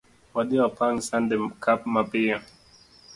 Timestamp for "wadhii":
0.35-0.61